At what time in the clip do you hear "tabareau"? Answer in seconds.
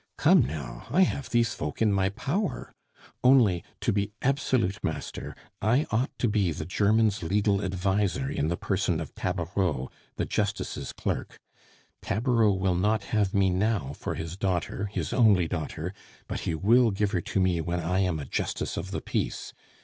9.13-9.91, 12.01-12.49